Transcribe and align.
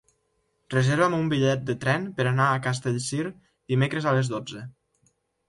Reserva'm 0.75 1.15
un 1.17 1.27
bitllet 1.33 1.61
de 1.67 1.75
tren 1.83 2.07
per 2.21 2.25
anar 2.31 2.47
a 2.55 2.63
Castellcir 2.65 3.21
dimecres 3.75 4.09
a 4.09 4.17
les 4.19 4.35
dotze. 4.35 4.65